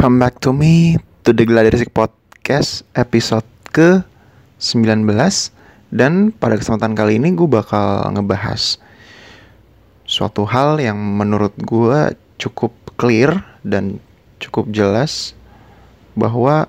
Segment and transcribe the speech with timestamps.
[0.00, 0.96] Come back to me.
[1.28, 4.00] To the Gladiresik Podcast episode ke
[4.56, 5.04] 19
[5.92, 8.80] Dan pada kesempatan kali ini gue bakal ngebahas
[10.08, 14.00] Suatu hal yang menurut gue cukup clear dan
[14.40, 15.36] cukup jelas
[16.16, 16.64] Bahwa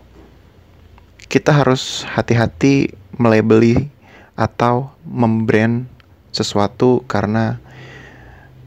[1.31, 3.87] kita harus hati-hati melabeli
[4.35, 5.87] atau membrand
[6.35, 7.63] sesuatu karena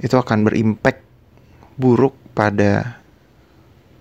[0.00, 1.04] itu akan berimpact
[1.76, 3.03] buruk pada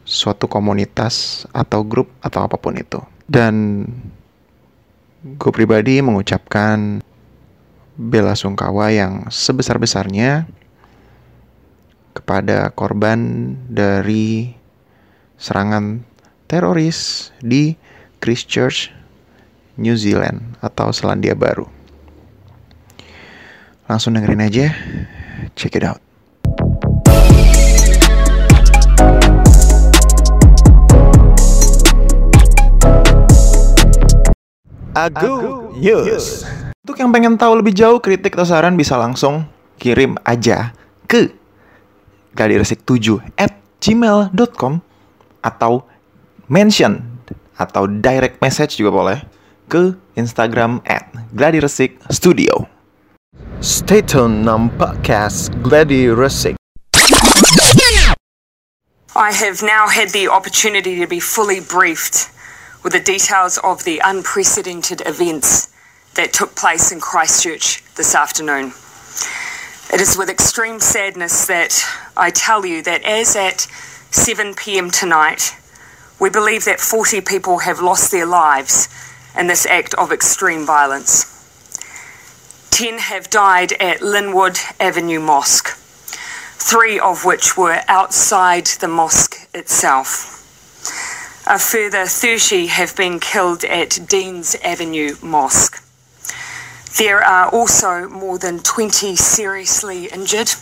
[0.04, 3.00] suatu komunitas atau grup atau apa pun itu.
[3.24, 3.88] Dan
[5.24, 7.00] gue pribadi mengucapkan
[7.96, 10.44] bela sungkawa yang sebesar-besarnya
[12.12, 14.52] kepada korban dari
[15.40, 16.04] serangan
[16.52, 17.80] teroris di
[18.20, 18.92] Christchurch,
[19.80, 21.72] New Zealand atau Selandia Baru.
[23.88, 24.68] Langsung dengerin aja,
[25.56, 26.03] check it out.
[34.94, 36.46] Agu News.
[36.86, 39.50] Untuk yang pengen tahu lebih jauh kritik atau saran bisa langsung
[39.82, 40.70] kirim aja
[41.10, 41.34] ke
[42.38, 44.86] gladiresik7 at gmail.com
[45.42, 45.82] atau
[46.46, 47.02] mention
[47.58, 49.18] atau direct message juga boleh
[49.66, 52.70] ke Instagram at gladiresik studio.
[53.66, 56.54] Stay tune nam podcast Gladi Resik.
[59.14, 62.33] I have now had the opportunity to be fully briefed
[62.84, 65.74] with the details of the unprecedented events
[66.16, 68.74] that took place in Christchurch this afternoon.
[69.94, 71.84] It is with extreme sadness that
[72.18, 73.62] I tell you that as at
[74.12, 75.56] 7 pm tonight,
[76.20, 78.90] we believe that 40 people have lost their lives
[79.38, 81.30] in this act of extreme violence.
[82.72, 85.78] 10 have died at Linwood Avenue Mosque,
[86.58, 90.33] three of which were outside the mosque itself.
[91.44, 95.84] A further 30 have been killed at Deans Avenue Mosque.
[96.96, 100.56] There are also more than 20 seriously injured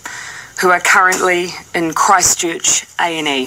[0.57, 3.45] who are currently in Christchurch A&E.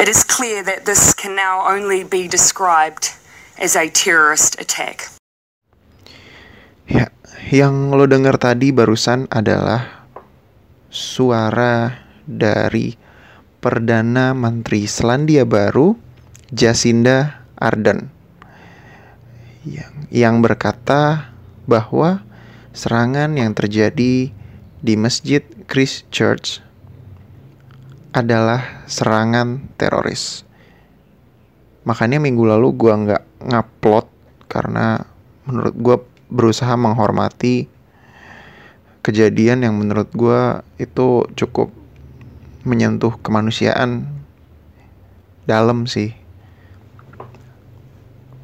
[0.00, 3.12] It is clear that this can now only be described
[3.60, 5.12] as a terrorist attack.
[6.88, 7.12] Ya,
[7.52, 10.08] yang lo dengar tadi barusan adalah
[10.88, 13.09] suara dari
[13.60, 15.92] Perdana Menteri Selandia Baru
[16.48, 18.08] Jacinda Ardern
[19.68, 21.32] yang, yang berkata
[21.68, 22.24] bahwa
[22.72, 24.32] serangan yang terjadi
[24.80, 26.64] di Masjid Christchurch
[28.16, 30.42] adalah serangan teroris.
[31.84, 34.06] Makanya minggu lalu gue nggak ngupload
[34.48, 35.04] karena
[35.44, 35.96] menurut gue
[36.32, 37.68] berusaha menghormati
[39.00, 41.72] kejadian yang menurut gue itu cukup
[42.70, 44.06] menyentuh kemanusiaan
[45.42, 46.14] dalam sih.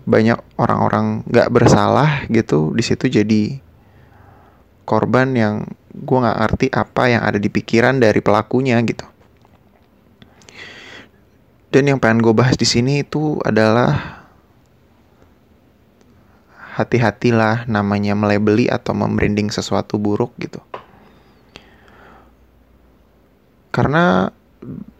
[0.06, 3.62] Banyak orang-orang nggak bersalah gitu di situ jadi
[4.82, 5.54] korban yang
[5.94, 9.06] gue nggak ngerti apa yang ada di pikiran dari pelakunya gitu.
[11.70, 14.26] Dan yang pengen gue bahas di sini itu adalah
[16.76, 20.60] hati-hatilah namanya melebeli atau membranding sesuatu buruk gitu
[23.76, 24.32] karena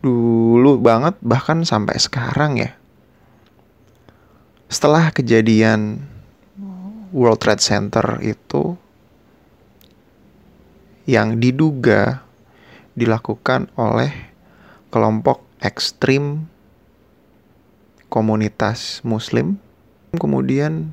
[0.04, 2.76] dulu banget bahkan sampai sekarang ya.
[4.69, 6.04] Setelah kejadian
[7.16, 8.76] World Trade Center itu
[11.09, 12.20] yang diduga
[12.92, 14.12] dilakukan oleh
[14.92, 16.44] kelompok ekstrim
[18.12, 19.56] komunitas muslim
[20.19, 20.92] kemudian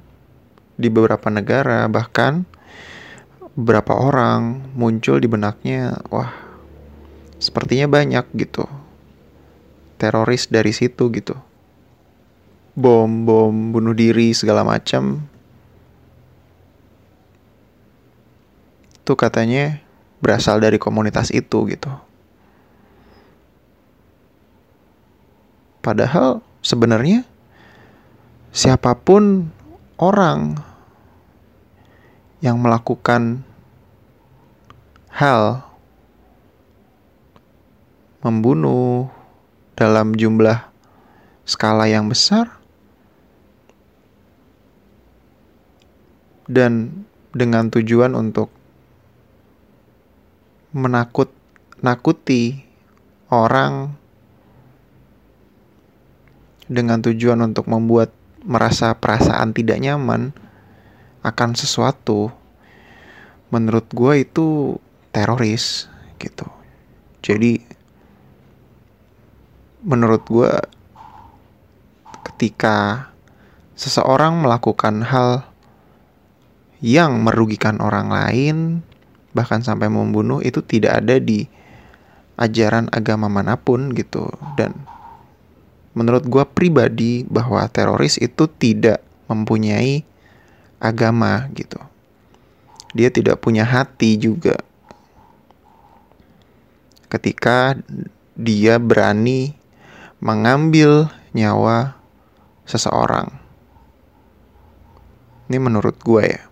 [0.77, 2.45] di beberapa negara bahkan
[3.57, 6.53] beberapa orang muncul di benaknya wah
[7.43, 8.63] sepertinya banyak gitu.
[9.99, 11.35] Teroris dari situ gitu.
[12.79, 15.27] Bom bom bunuh diri segala macam
[19.03, 19.83] itu katanya
[20.23, 21.91] berasal dari komunitas itu gitu.
[25.83, 27.28] Padahal sebenarnya
[28.55, 29.51] siapa pun
[29.99, 30.55] orang
[32.39, 33.43] yang melakukan
[35.11, 35.67] hal
[38.23, 39.11] membunuh
[39.75, 40.64] dalam jumlah
[41.43, 42.47] skala yang besar
[46.47, 47.03] dan
[47.35, 48.47] dengan tujuan untuk
[50.72, 51.29] menakut
[51.84, 52.64] nakuti
[53.28, 53.99] orang
[56.72, 58.16] dengan tujuan untuk membuat
[58.47, 60.31] merasa perasaan tidak nyaman
[61.23, 62.31] akan sesuatu
[63.52, 64.47] menurut gue itu
[65.11, 65.87] teroris
[66.17, 66.47] gitu.
[67.23, 67.83] Jadi
[69.84, 70.53] menurut gue
[72.32, 73.12] ketika
[73.76, 75.44] seseorang melakukan hal
[76.84, 78.58] yang merugikan orang lain
[79.35, 81.50] bahkan sampai membunuh itu tidak ada di
[82.38, 84.30] ajaran agama mana pun gitu.
[84.56, 84.78] Dan
[85.97, 90.06] menurut gue pribadi bahwa teroris itu tidak mempunyai
[90.78, 91.82] agama gitu.
[92.94, 94.58] Dia tidak punya hati juga.
[97.09, 97.78] Ketika
[98.38, 99.62] dia berani
[100.23, 101.99] mengambil nyawa
[102.64, 103.28] seseorang.
[105.52, 106.43] Ini menurut gue ya.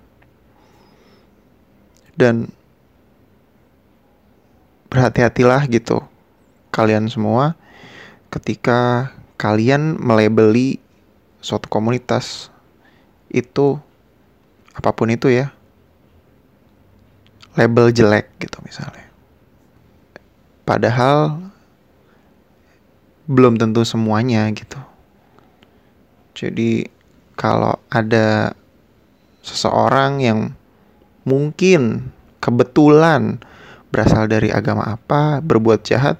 [2.20, 2.52] Dan
[4.92, 6.04] berhati-hatilah gitu
[6.76, 7.56] kalian semua
[8.28, 10.84] ketika kalian melebeli
[11.40, 12.52] suatu komunitas
[13.32, 13.80] itu
[14.76, 15.56] apa pun itu ya
[17.56, 19.08] label jelek gitu misalnya.
[20.68, 21.51] Padahal
[23.32, 24.78] belum tentu semuanya gitu
[26.36, 26.92] jadi
[27.40, 28.54] kalau ada
[29.42, 30.40] seseorang yang
[31.26, 32.12] mungkin
[32.42, 33.42] kebetulan
[33.92, 36.18] berasal dari agama apa, berbuat jahat,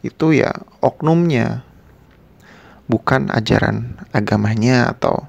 [0.00, 0.50] itu ya
[0.80, 1.62] oknumnya,
[2.88, 5.28] bukan ajaran agamanya atau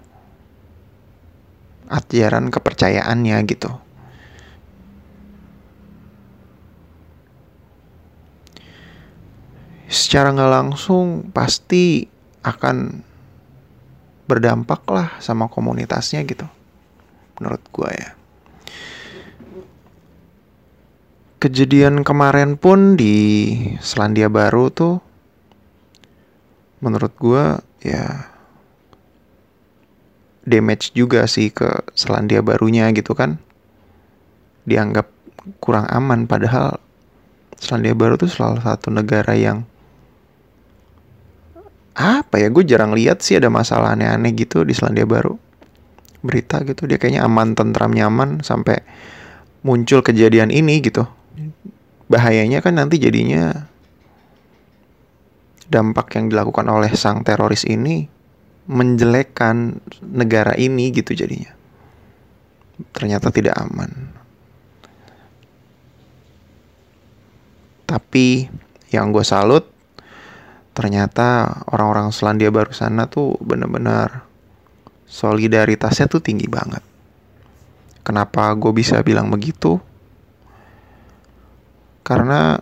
[1.92, 3.70] ajaran kepercayaannya gitu.
[10.12, 12.04] Secara nggak langsung pasti
[12.44, 13.00] akan
[14.28, 16.44] berdampak lah sama komunitasnya gitu,
[17.40, 18.12] menurut gue ya.
[21.40, 23.16] Kejadian kemarin pun di
[23.80, 25.00] Selandia Baru tuh
[26.84, 28.28] menurut gue ya
[30.44, 33.40] damage juga sih ke Selandia Barunya gitu kan.
[34.68, 35.07] Dianggap
[35.64, 36.84] kurang aman padahal
[37.56, 39.70] Selandia Baru tuh salah satu negara yang
[41.96, 45.36] apa ya gue jarang lihat sih ada masalah aneh-aneh gitu di Selandia Baru
[46.22, 48.86] berita gitu dia kayaknya aman tentram nyaman sampai
[49.66, 51.04] muncul kejadian ini gitu
[52.12, 53.72] bahayanya kan nanti jadinya
[55.72, 58.12] dampak yang dilakukan oleh sang teroris ini
[58.68, 61.56] menjelekkan negara ini gitu jadinya.
[62.92, 64.12] Ternyata tidak aman.
[67.88, 68.52] Tapi
[68.92, 69.70] yang gue salut
[70.71, 74.23] ternyata orang-orang Selandia Baru sana tuh bener-bener
[75.07, 76.83] solidaritasnya tuh tinggi banget.
[78.01, 79.77] Kenapa gue bisa bilang begitu?
[82.12, 82.59] karena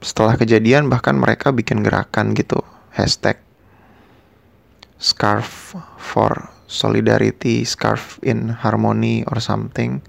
[0.00, 2.62] setelah kejadian bahkan mereka bikin gerakan gitu
[2.94, 3.40] hashtag
[5.00, 10.00] scarf for solidarity scarf in harmony or something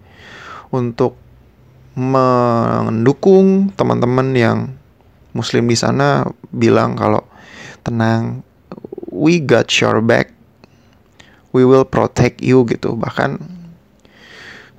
[0.69, 1.19] untuk
[1.95, 4.59] mendukung teman-teman yang
[5.35, 6.23] muslim di sana
[6.55, 7.21] bilang kalau
[7.83, 8.41] tenang
[9.11, 10.31] we got your back
[11.51, 13.37] we will protect you gitu bahkan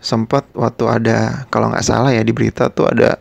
[0.01, 1.19] sempat waktu ada
[1.53, 3.21] kalau nggak salah ya di berita tuh ada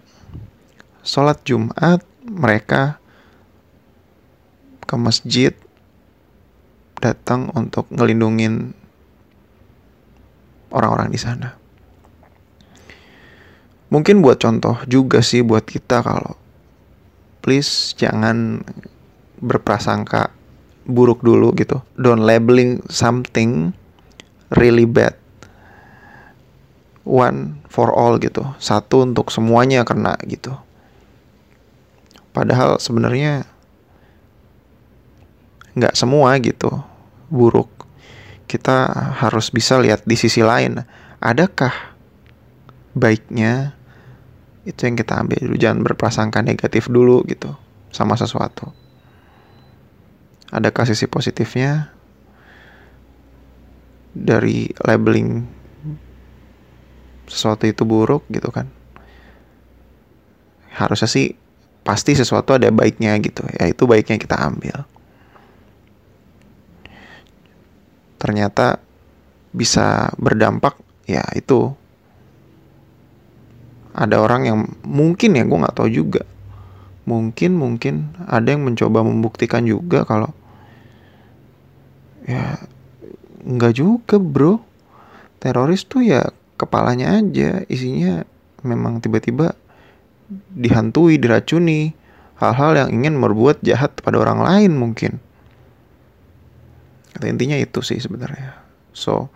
[1.04, 2.98] sholat Jumat mereka
[4.86, 5.54] ke masjid
[7.02, 8.74] datang untuk ngelindungin
[10.74, 11.54] orang-orang di sana.
[13.94, 16.34] Mungkin buat contoh juga sih buat kita kalau
[17.46, 18.66] please jangan
[19.38, 20.34] berprasangka
[20.90, 21.78] buruk dulu gitu.
[21.94, 23.70] Don't labeling something
[24.58, 25.14] really bad.
[27.06, 28.42] One for all gitu.
[28.58, 30.58] Satu untuk semuanya kena gitu.
[32.34, 33.46] Padahal sebenarnya
[35.78, 36.82] nggak semua gitu
[37.30, 37.70] buruk.
[38.50, 38.90] Kita
[39.22, 40.82] harus bisa lihat di sisi lain.
[41.22, 41.94] Adakah
[42.98, 43.78] baiknya
[44.66, 45.56] itu yang kita ambil dulu.
[45.56, 47.54] Jangan berprasangka negatif dulu gitu
[47.94, 48.74] sama sesuatu.
[50.50, 51.94] Adakah sisi positifnya?
[54.16, 55.44] Dari labeling
[57.30, 58.66] sesuatu itu buruk gitu kan.
[60.74, 61.36] Harusnya sih
[61.86, 63.46] pasti sesuatu ada baiknya gitu.
[63.60, 64.88] Ya itu baiknya kita ambil.
[68.18, 68.82] Ternyata
[69.54, 71.78] bisa berdampak ya itu
[73.96, 76.28] ada orang yang mungkin ya gue nggak tahu juga
[77.08, 80.36] mungkin mungkin ada yang mencoba membuktikan juga kalau
[82.28, 82.60] ya
[83.46, 84.60] nggak juga bro
[85.40, 88.26] teroris tuh ya kepalanya aja isinya
[88.66, 89.54] memang tiba-tiba
[90.58, 91.94] dihantui, diracuni,
[92.42, 95.22] hal-hal yang ingin berbuat jahat pada orang lain mungkin.
[97.14, 98.58] Kata intinya itu sih sebenarnya.
[98.92, 99.30] So,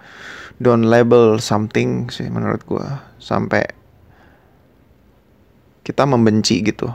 [0.57, 3.63] don't label something sih menurut gua sampai
[5.89, 6.85] kita membenci gitu.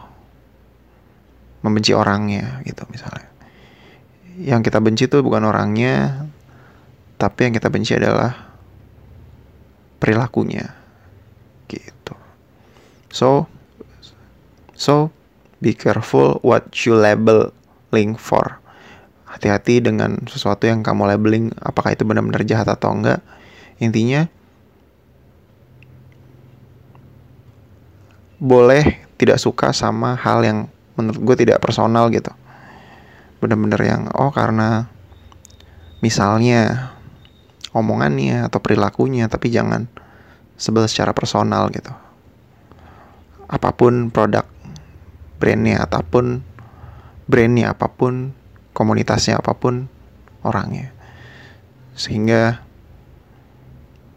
[1.65, 3.25] membenci orangnya gitu misalnya.
[4.37, 6.29] Yang kita benci tuh bukan orangnya
[7.17, 8.37] tapi yang kita benci adalah
[9.97, 10.77] perilakunya.
[11.67, 12.15] Gitu.
[13.09, 13.49] So
[14.77, 15.09] so
[15.65, 18.61] be careful what you labeling for.
[19.25, 23.25] Hati-hati dengan sesuatu yang kamu labeling apakah itu benar-benar jahat atau enggak.
[23.81, 24.29] Intinya
[28.39, 30.59] boleh tidak suka sama hal yang
[30.99, 32.31] menurut gue tidak personal gitu.
[33.39, 34.89] Bener-bener yang oh karena
[36.03, 36.93] misalnya
[37.75, 39.87] omongannya atau perilakunya tapi jangan
[40.55, 41.91] sebel secara personal gitu.
[43.51, 44.47] Apa pun produk
[45.39, 46.41] brandnya ataupun
[47.27, 48.33] brandnya apa pun
[48.75, 49.87] komunitasnya apa pun
[50.43, 50.91] orangnya.
[51.95, 52.63] Sehingga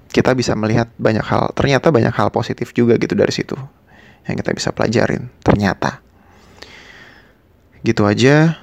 [0.10, 3.54] kita bisa melihat banyak hal ternyata banyak hal positif juga gitu dari situ
[4.28, 5.32] yang kita bisa pelajarin.
[5.42, 6.04] Ternyata.
[7.82, 8.60] Gitu aja.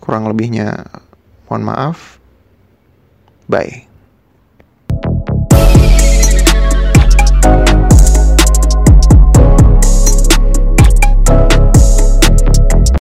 [0.00, 0.86] Kurang lebihnya
[1.46, 2.18] mohon maaf.
[3.46, 3.95] Bye